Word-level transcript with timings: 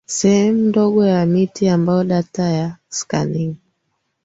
sehemu 0.05 0.59
ndogo 0.67 1.05
ya 1.05 1.25
miti 1.25 1.69
ambayo 1.69 2.03
data 2.03 2.43
ya 2.43 2.75
skanning 2.89 3.55